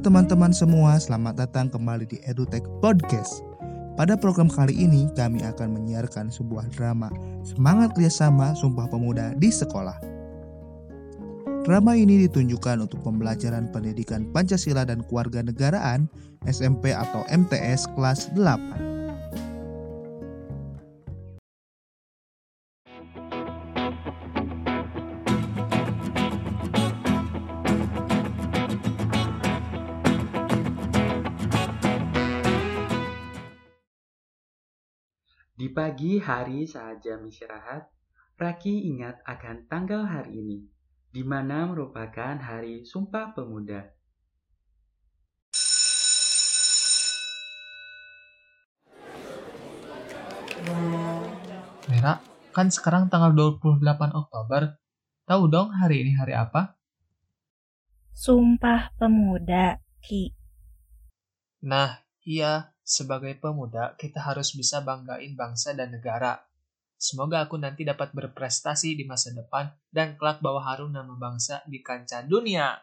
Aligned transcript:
teman-teman 0.00 0.48
semua, 0.48 0.96
selamat 0.96 1.44
datang 1.44 1.68
kembali 1.68 2.08
di 2.08 2.16
EduTech 2.24 2.64
Podcast. 2.80 3.44
Pada 4.00 4.16
program 4.16 4.48
kali 4.48 4.72
ini, 4.72 5.12
kami 5.12 5.44
akan 5.44 5.76
menyiarkan 5.76 6.32
sebuah 6.32 6.72
drama 6.72 7.12
Semangat 7.44 7.92
Kerjasama 7.92 8.56
Sumpah 8.56 8.88
Pemuda 8.88 9.36
di 9.36 9.52
Sekolah. 9.52 10.00
Drama 11.68 11.92
ini 12.00 12.24
ditunjukkan 12.24 12.88
untuk 12.88 13.04
pembelajaran 13.04 13.68
pendidikan 13.68 14.24
Pancasila 14.32 14.88
dan 14.88 15.04
Kewarganegaraan 15.04 16.08
SMP 16.48 16.96
atau 16.96 17.20
MTS 17.28 17.84
kelas 17.92 18.32
8. 18.32 18.99
Di 35.60 35.68
pagi 35.68 36.16
hari 36.16 36.64
saat 36.64 37.04
jam 37.04 37.20
istirahat, 37.28 37.84
Raki 38.40 38.96
ingat 38.96 39.20
akan 39.28 39.68
tanggal 39.68 40.08
hari 40.08 40.40
ini, 40.40 40.64
di 41.12 41.20
mana 41.20 41.68
merupakan 41.68 42.32
hari 42.40 42.88
Sumpah 42.88 43.36
Pemuda. 43.36 43.84
Mera, 51.92 52.24
kan 52.56 52.72
sekarang 52.72 53.12
tanggal 53.12 53.36
28 53.60 54.16
Oktober. 54.16 54.80
Tahu 55.28 55.42
dong 55.52 55.76
hari 55.76 56.08
ini 56.08 56.16
hari 56.16 56.40
apa? 56.40 56.72
Sumpah 58.16 58.96
Pemuda, 58.96 59.76
Ki. 60.00 60.32
Nah, 61.60 62.00
iya, 62.24 62.72
sebagai 62.90 63.38
pemuda, 63.38 63.94
kita 63.94 64.18
harus 64.18 64.50
bisa 64.50 64.82
banggain 64.82 65.38
bangsa 65.38 65.70
dan 65.78 65.94
negara. 65.94 66.42
Semoga 66.98 67.46
aku 67.46 67.54
nanti 67.54 67.86
dapat 67.86 68.10
berprestasi 68.10 68.98
di 68.98 69.06
masa 69.06 69.30
depan 69.30 69.70
dan 69.94 70.18
kelak 70.18 70.42
bawa 70.42 70.66
harum 70.66 70.90
nama 70.90 71.14
bangsa 71.14 71.62
di 71.70 71.78
kancah 71.80 72.26
dunia. 72.26 72.82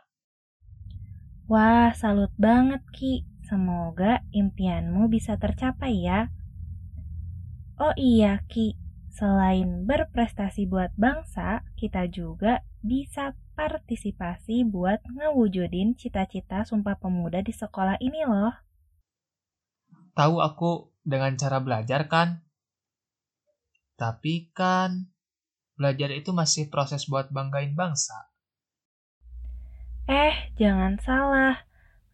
Wah, 1.52 1.92
salut 1.92 2.32
banget 2.40 2.82
Ki. 2.96 3.28
Semoga 3.52 4.24
impianmu 4.32 5.12
bisa 5.12 5.36
tercapai 5.36 6.08
ya. 6.08 6.32
Oh 7.76 7.92
iya 8.00 8.42
Ki, 8.48 8.80
selain 9.12 9.84
berprestasi 9.84 10.72
buat 10.72 10.96
bangsa, 10.96 11.68
kita 11.76 12.08
juga 12.08 12.64
bisa 12.80 13.36
partisipasi 13.60 14.64
buat 14.64 15.04
ngewujudin 15.04 16.00
cita-cita 16.00 16.64
Sumpah 16.64 16.96
Pemuda 16.96 17.44
di 17.44 17.52
sekolah 17.52 18.00
ini 18.02 18.24
loh 18.24 18.67
tahu 20.18 20.42
aku 20.42 20.90
dengan 21.06 21.38
cara 21.38 21.62
belajar 21.62 22.10
kan? 22.10 22.42
Tapi 23.94 24.50
kan 24.52 25.14
belajar 25.78 26.10
itu 26.10 26.34
masih 26.34 26.74
proses 26.74 27.06
buat 27.06 27.30
banggain 27.30 27.78
bangsa. 27.78 28.34
Eh, 30.10 30.50
jangan 30.58 30.98
salah. 30.98 31.62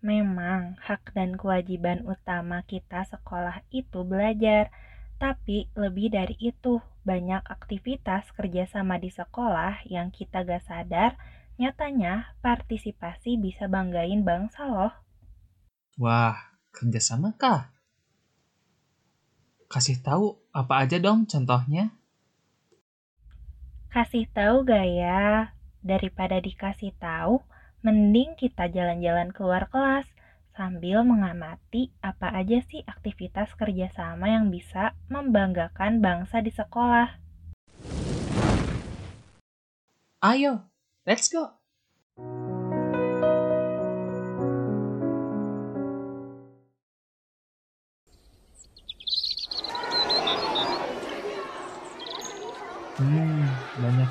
Memang 0.03 0.75
hak 0.83 1.15
dan 1.15 1.39
kewajiban 1.39 2.03
utama 2.03 2.59
kita 2.67 3.07
sekolah 3.07 3.63
itu 3.71 4.03
belajar. 4.03 4.67
Tapi 5.15 5.71
lebih 5.79 6.11
dari 6.11 6.35
itu, 6.43 6.83
banyak 7.07 7.47
aktivitas 7.47 8.27
kerjasama 8.35 8.99
di 8.99 9.07
sekolah 9.07 9.87
yang 9.87 10.11
kita 10.11 10.43
gak 10.43 10.67
sadar, 10.67 11.15
nyatanya 11.55 12.35
partisipasi 12.43 13.39
bisa 13.39 13.71
banggain 13.71 14.27
bangsa 14.27 14.67
loh. 14.67 14.91
Wah, 15.95 16.35
kerjasama 16.75 17.37
kah? 17.39 17.72
Kasih 19.73 19.97
tahu 20.05 20.37
apa 20.53 20.85
aja 20.85 21.01
dong 21.01 21.25
contohnya? 21.25 21.89
Kasih 23.89 24.29
tahu 24.29 24.69
gak 24.69 24.85
ya? 24.85 25.49
Daripada 25.81 26.37
dikasih 26.37 26.93
tahu, 27.01 27.41
mending 27.81 28.37
kita 28.37 28.69
jalan-jalan 28.69 29.33
keluar 29.33 29.65
kelas 29.73 30.05
sambil 30.53 31.01
mengamati 31.01 31.89
apa 32.05 32.29
aja 32.37 32.61
sih 32.69 32.85
aktivitas 32.85 33.57
kerjasama 33.57 34.29
yang 34.29 34.53
bisa 34.53 34.93
membanggakan 35.09 36.05
bangsa 36.05 36.45
di 36.45 36.53
sekolah. 36.53 37.17
Ayo, 40.21 40.69
let's 41.09 41.33
go! 41.33 41.62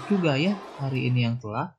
Juga 0.08 0.38
ya 0.38 0.56
hari 0.80 1.10
ini 1.10 1.26
yang 1.26 1.36
telah. 1.38 1.74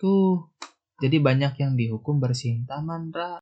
Tuh, 0.00 0.52
jadi 1.00 1.20
banyak 1.22 1.56
yang 1.60 1.72
dihukum 1.74 2.20
bersihin 2.20 2.68
taman, 2.68 3.12
Ra. 3.14 3.40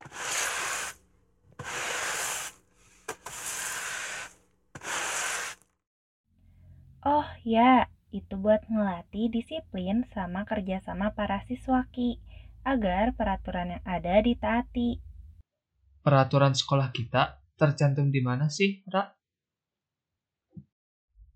Oh 7.02 7.26
ya, 7.42 7.90
itu 8.14 8.34
buat 8.38 8.62
ngelatih 8.70 9.32
disiplin 9.32 10.06
sama 10.14 10.46
kerjasama 10.46 11.16
para 11.18 11.42
siswaki 11.50 12.22
agar 12.62 13.10
peraturan 13.18 13.74
yang 13.74 13.82
ada 13.82 14.22
ditaati. 14.22 15.02
Peraturan 16.02 16.54
sekolah 16.54 16.94
kita 16.94 17.42
tercantum 17.58 18.14
di 18.14 18.22
mana 18.22 18.46
sih, 18.46 18.86
Ra? 18.86 19.21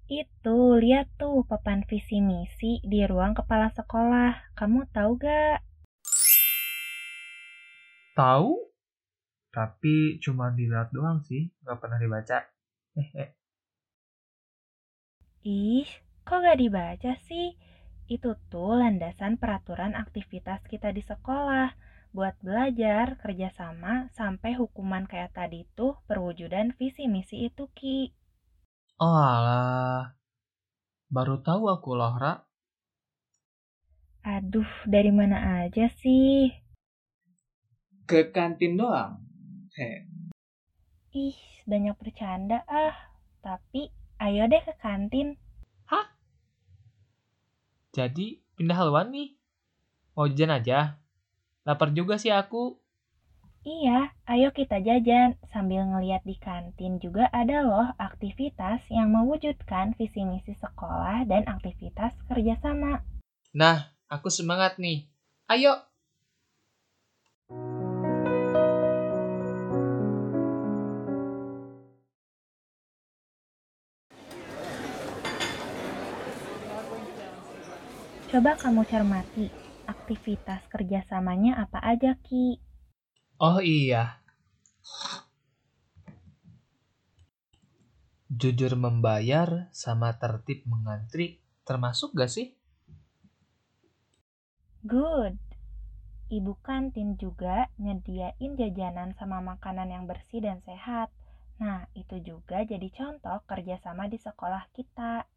Itu, 0.07 0.79
lihat 0.79 1.11
tuh 1.19 1.43
papan 1.51 1.83
visi 1.83 2.23
misi 2.23 2.79
di 2.87 3.03
ruang 3.03 3.35
kepala 3.35 3.75
sekolah. 3.75 4.55
Kamu 4.55 4.87
tahu 4.95 5.19
gak? 5.19 5.67
Tahu, 8.15 8.55
tapi 9.51 10.23
cuma 10.23 10.55
dilihat 10.55 10.95
doang 10.95 11.27
sih, 11.27 11.51
gak 11.67 11.83
pernah 11.83 11.99
dibaca. 11.99 12.39
Ih, 15.43 15.91
kok 16.23 16.39
gak 16.39 16.63
dibaca 16.63 17.13
sih? 17.27 17.59
Itu 18.07 18.39
tuh 18.47 18.79
landasan 18.79 19.43
peraturan 19.43 19.99
aktivitas 19.99 20.63
kita 20.71 20.95
di 20.95 21.03
sekolah. 21.03 21.75
Buat 22.15 22.39
belajar, 22.47 23.19
kerjasama, 23.19 24.15
sampai 24.15 24.55
hukuman 24.55 25.11
kayak 25.11 25.35
tadi 25.35 25.67
tuh 25.75 25.99
perwujudan 26.07 26.79
visi 26.79 27.11
misi 27.11 27.51
itu, 27.51 27.67
Ki. 27.75 28.15
Oh 28.97 29.13
alah, 29.13 30.17
baru 31.13 31.37
tahu 31.45 31.69
aku 31.69 31.93
loh, 32.01 32.17
Ra. 32.17 32.41
Aduh, 34.25 34.65
dari 34.89 35.13
mana 35.13 35.61
aja 35.61 35.85
sih? 36.01 36.49
Ke 38.09 38.33
kantin 38.33 38.81
doang. 38.81 39.21
He. 39.77 40.09
Ih, 41.13 41.37
banyak 41.69 41.93
bercanda 42.01 42.65
ah. 42.65 42.97
Tapi, 43.45 43.93
ayo 44.17 44.49
deh 44.49 44.65
ke 44.65 44.73
kantin. 44.81 45.37
Hah? 45.93 46.17
Jadi, 47.93 48.41
pindah 48.57 48.81
haluan 48.81 49.13
nih? 49.13 49.37
Mau 50.17 50.25
jajan 50.25 50.57
aja? 50.57 50.97
Lapar 51.69 51.93
juga 51.93 52.17
sih 52.17 52.33
aku. 52.33 52.81
Iya, 53.67 54.15
ayo 54.31 54.55
kita 54.55 54.79
jajan. 54.79 55.35
Sambil 55.51 55.83
ngeliat 55.91 56.23
di 56.23 56.39
kantin 56.39 57.03
juga 57.03 57.27
ada 57.35 57.67
loh 57.67 57.91
aktivitas 57.99 58.87
yang 58.95 59.11
mewujudkan 59.11 59.91
visi 59.99 60.23
misi 60.23 60.55
sekolah 60.55 61.27
dan 61.27 61.43
aktivitas 61.51 62.15
kerjasama. 62.31 63.03
Nah, 63.59 63.91
aku 64.07 64.31
semangat 64.31 64.79
nih. 64.79 65.11
Ayo! 65.51 65.83
Coba 78.31 78.55
kamu 78.63 78.87
cermati, 78.87 79.51
aktivitas 79.91 80.63
kerjasamanya 80.71 81.59
apa 81.67 81.83
aja, 81.83 82.15
Ki? 82.23 82.63
Oh 83.37 83.61
iya. 83.61 84.17
Jujur 88.33 88.73
membayar 88.81 89.69
sama 89.77 90.17
tertib 90.17 90.65
mengantri 90.65 91.45
termasuk 91.69 92.17
gak 92.17 92.33
sih? 92.33 92.57
Good. 94.89 95.37
Ibu 96.33 96.59
kantin 96.65 97.21
juga 97.21 97.69
nyediain 97.77 98.57
jajanan 98.57 99.13
sama 99.21 99.45
makanan 99.45 99.93
yang 99.93 100.05
bersih 100.09 100.41
dan 100.41 100.65
sehat. 100.65 101.13
Nah, 101.61 101.87
itu 101.93 102.17
juga 102.25 102.65
jadi 102.65 102.89
contoh 102.89 103.37
kerjasama 103.45 104.09
di 104.09 104.17
sekolah 104.17 104.65
kita. 104.73 105.29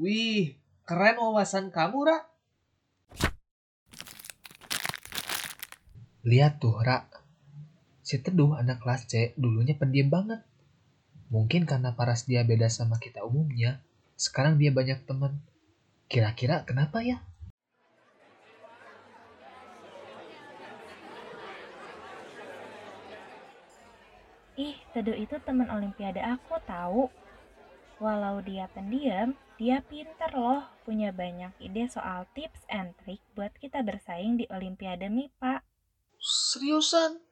Wih, 0.00 0.56
keren 0.88 1.16
wawasan 1.20 1.68
kamu, 1.68 2.08
Ra. 2.08 2.18
Lihat 6.26 6.58
tuh, 6.58 6.74
Ra. 6.82 7.06
Si 8.02 8.18
Teduh 8.18 8.58
anak 8.58 8.82
kelas 8.82 9.06
C 9.06 9.30
dulunya 9.38 9.78
pendiam 9.78 10.10
banget. 10.10 10.42
Mungkin 11.30 11.70
karena 11.70 11.94
paras 11.94 12.26
dia 12.26 12.42
beda 12.42 12.66
sama 12.66 12.98
kita 12.98 13.22
umumnya, 13.22 13.78
sekarang 14.18 14.58
dia 14.58 14.74
banyak 14.74 15.06
teman. 15.06 15.38
Kira-kira 16.10 16.66
kenapa 16.66 16.98
ya? 17.06 17.22
Ih, 24.58 24.74
Teduh 24.90 25.14
itu 25.14 25.38
teman 25.46 25.70
olimpiade 25.70 26.18
aku 26.26 26.58
tahu. 26.66 27.06
Walau 28.02 28.42
dia 28.42 28.66
pendiam, 28.74 29.30
dia 29.62 29.78
pinter 29.86 30.34
loh, 30.34 30.66
punya 30.82 31.14
banyak 31.14 31.54
ide 31.62 31.86
soal 31.86 32.26
tips 32.34 32.66
and 32.66 32.98
trick 32.98 33.22
buat 33.38 33.54
kita 33.62 33.86
bersaing 33.86 34.42
di 34.42 34.50
olimpiade 34.50 35.06
MIPA. 35.06 35.65
Seriusan? 36.26 37.22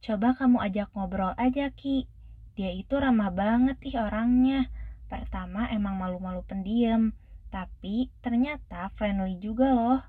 Coba 0.00 0.32
kamu 0.32 0.56
ajak 0.72 0.88
ngobrol 0.96 1.36
aja, 1.36 1.68
Ki. 1.68 2.08
Dia 2.56 2.72
itu 2.72 2.96
ramah 2.96 3.28
banget 3.28 3.76
ih 3.84 4.00
orangnya. 4.00 4.72
Pertama 5.12 5.68
emang 5.68 6.00
malu-malu 6.00 6.40
pendiam, 6.48 7.12
tapi 7.52 8.08
ternyata 8.24 8.88
friendly 8.96 9.36
juga 9.36 9.68
loh. 9.68 10.00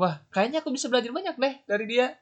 Wah, 0.00 0.24
kayaknya 0.32 0.64
aku 0.64 0.72
bisa 0.72 0.88
belajar 0.88 1.12
banyak 1.12 1.36
deh 1.36 1.54
dari 1.68 1.84
dia. 1.84 2.16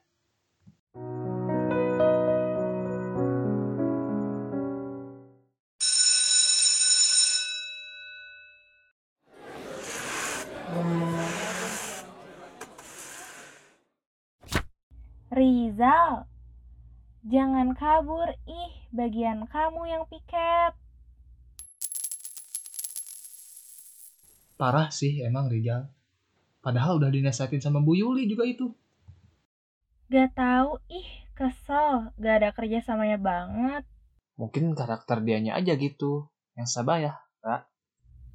Rizal, 15.38 16.26
jangan 17.22 17.70
kabur 17.78 18.26
ih, 18.50 18.72
bagian 18.90 19.46
kamu 19.46 19.86
yang 19.86 20.02
piket. 20.10 20.74
Parah 24.58 24.90
sih 24.90 25.22
emang 25.22 25.46
Rijal. 25.46 25.86
Padahal 26.58 26.98
udah 26.98 27.14
dinasihatin 27.14 27.62
sama 27.62 27.78
Bu 27.78 27.94
Yuli 27.94 28.26
juga 28.26 28.42
itu. 28.42 28.74
Gak 30.10 30.34
tahu 30.34 30.82
ih, 30.90 31.06
kesel, 31.38 32.10
gak 32.18 32.34
ada 32.42 32.50
kerja 32.50 32.82
samanya 32.82 33.22
banget. 33.22 33.86
Mungkin 34.34 34.74
karakter 34.74 35.22
dianya 35.22 35.54
aja 35.54 35.78
gitu. 35.78 36.26
Yang 36.58 36.68
sabar 36.74 36.98
ya, 36.98 37.14
Ra. 37.46 37.62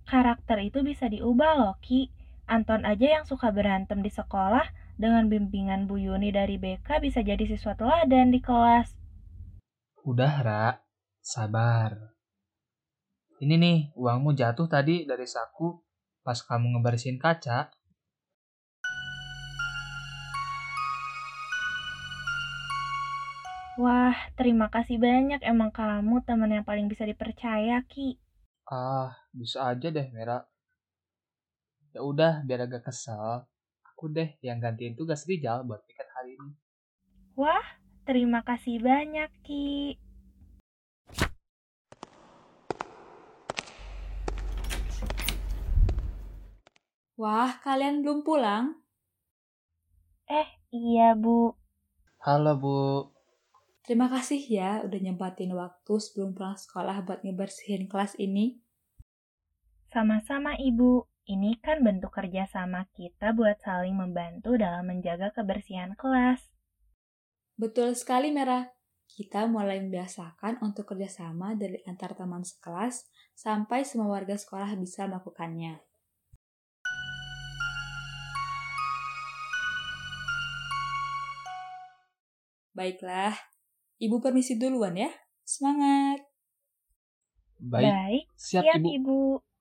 Karakter 0.07 0.63
itu 0.63 0.79
bisa 0.87 1.11
diubah 1.11 1.59
loh, 1.59 1.75
Ki. 1.83 2.07
Anton 2.47 2.87
aja 2.87 3.19
yang 3.19 3.25
suka 3.27 3.51
berantem 3.51 3.99
di 3.99 4.11
sekolah, 4.11 4.63
dengan 4.97 5.25
bimbingan 5.25 5.89
Bu 5.89 5.97
Yuni 5.97 6.29
dari 6.29 6.61
BK 6.61 7.01
bisa 7.01 7.19
jadi 7.25 7.41
siswa 7.43 7.73
teladan 7.73 8.29
di 8.29 8.39
kelas. 8.39 8.93
Udah, 10.03 10.33
Ra. 10.43 10.65
Sabar. 11.23 11.95
Ini 13.39 13.55
nih, 13.55 13.79
uangmu 13.95 14.35
jatuh 14.35 14.67
tadi 14.67 15.07
dari 15.07 15.23
saku 15.23 15.79
pas 16.23 16.39
kamu 16.39 16.79
ngebersihin 16.79 17.19
kaca. 17.19 17.71
Wah, 23.73 24.13
terima 24.37 24.69
kasih 24.69 25.01
banyak. 25.01 25.41
Emang 25.41 25.73
kamu 25.73 26.21
teman 26.27 26.51
yang 26.53 26.61
paling 26.67 26.85
bisa 26.85 27.09
dipercaya, 27.09 27.81
Ki. 27.89 28.21
Ah, 28.69 29.17
bisa 29.33 29.65
aja 29.65 29.89
deh, 29.89 30.07
Mera. 30.13 30.45
Ya 31.89 32.05
udah, 32.05 32.45
biar 32.45 32.69
agak 32.69 32.85
kesel. 32.85 33.49
Aku 34.03 34.11
deh 34.11 34.35
yang 34.43 34.59
gantiin 34.59 34.99
tugas 34.99 35.23
Rijal 35.23 35.63
buat 35.63 35.79
piket 35.87 36.03
hari 36.11 36.35
ini. 36.35 36.51
Wah, 37.39 37.63
terima 38.03 38.43
kasih 38.43 38.83
banyak, 38.83 39.31
Ki. 39.47 39.95
Wah, 47.15 47.55
kalian 47.63 48.03
belum 48.03 48.27
pulang? 48.27 48.75
Eh, 50.27 50.51
iya, 50.75 51.15
Bu. 51.15 51.55
Halo, 52.27 52.59
Bu. 52.59 53.07
Terima 53.87 54.11
kasih 54.11 54.43
ya 54.43 54.83
udah 54.83 54.99
nyempatin 54.99 55.55
waktu 55.55 55.93
sebelum 56.03 56.35
pulang 56.35 56.59
sekolah 56.59 57.07
buat 57.07 57.23
ngebersihin 57.23 57.87
kelas 57.87 58.19
ini. 58.19 58.59
Sama-sama, 59.95 60.59
Ibu. 60.59 61.12
Ini 61.23 61.55
kan 61.63 61.79
bentuk 61.79 62.11
kerjasama 62.11 62.83
kita 62.91 63.31
buat 63.31 63.55
saling 63.63 63.95
membantu 63.95 64.59
dalam 64.59 64.91
menjaga 64.91 65.31
kebersihan 65.31 65.95
kelas. 65.95 66.51
Betul 67.55 67.95
sekali, 67.95 68.27
Merah. 68.27 68.67
Kita 69.07 69.47
mulai 69.47 69.79
membiasakan 69.79 70.59
untuk 70.59 70.83
kerjasama 70.91 71.55
dari 71.55 71.79
antar 71.87 72.11
teman 72.11 72.43
sekelas 72.43 73.07
sampai 73.39 73.87
semua 73.87 74.11
warga 74.19 74.35
sekolah 74.35 74.75
bisa 74.75 75.07
melakukannya. 75.07 75.79
Baiklah, 82.75 83.31
Ibu 83.95 84.19
permisi 84.19 84.59
duluan 84.59 84.99
ya. 84.99 85.07
Semangat! 85.47 86.19
Baik, 87.63 87.87
Baik, 87.87 88.23
siap, 88.35 88.67
siap, 88.67 88.75
Ibu. 88.83 88.91
Ibu. 88.91 89.52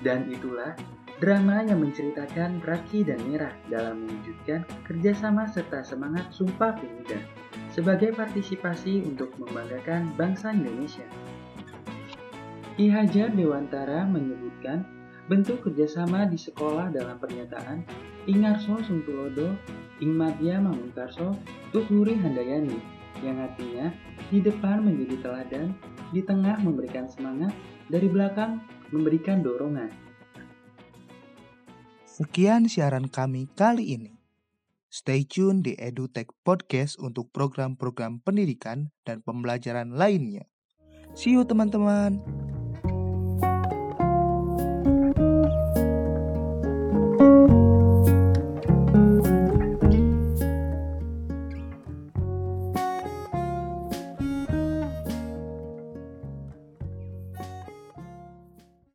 Dan 0.00 0.32
itulah 0.32 0.72
drama 1.20 1.60
yang 1.60 1.84
menceritakan 1.84 2.64
Raki 2.64 3.04
dan 3.04 3.20
Merah 3.28 3.52
dalam 3.68 4.08
mewujudkan 4.08 4.64
kerjasama 4.88 5.44
serta 5.44 5.84
semangat 5.84 6.32
Sumpah 6.32 6.80
Pemuda 6.80 7.20
sebagai 7.70 8.16
partisipasi 8.16 9.04
untuk 9.04 9.30
membanggakan 9.36 10.10
bangsa 10.16 10.56
Indonesia. 10.56 11.04
Ki 12.80 12.88
Hajar 12.88 13.28
Dewantara 13.36 14.08
menyebutkan 14.08 14.88
bentuk 15.28 15.62
kerjasama 15.62 16.24
di 16.26 16.40
sekolah 16.40 16.90
dalam 16.90 17.20
pernyataan 17.20 17.84
Ingarso 18.24 18.80
Sungtulodo, 18.82 19.52
Ingmadya 20.00 20.58
Mamungkarso, 20.58 21.36
Tuhuri 21.70 22.16
Handayani, 22.16 22.80
yang 23.20 23.36
artinya 23.38 23.92
di 24.32 24.40
depan 24.40 24.80
menjadi 24.80 25.20
teladan, 25.20 25.76
di 26.10 26.24
tengah 26.24 26.58
memberikan 26.64 27.06
semangat, 27.06 27.52
dari 27.90 28.06
belakang 28.06 28.62
memberikan 28.94 29.42
dorongan. 29.42 29.90
Sekian 32.06 32.70
siaran 32.70 33.10
kami 33.10 33.50
kali 33.58 33.98
ini. 33.98 34.12
Stay 34.90 35.22
tune 35.22 35.62
di 35.62 35.78
EduTech 35.78 36.30
Podcast 36.42 36.98
untuk 36.98 37.30
program-program 37.30 38.22
pendidikan 38.22 38.90
dan 39.06 39.22
pembelajaran 39.22 39.94
lainnya. 39.94 40.46
See 41.14 41.34
you 41.34 41.46
teman-teman. 41.46 42.39